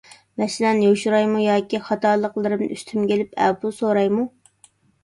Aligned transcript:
مەسىلەن، 0.41 0.79
يوشۇرايمۇ 0.85 1.43
ياكى 1.43 1.83
خاتالىقلىرىمنى 1.91 2.71
ئۈستۈمگە 2.79 3.21
ئېلىپ 3.21 3.41
ئەپۇ 3.47 3.77
سورايمۇ؟ 3.83 4.29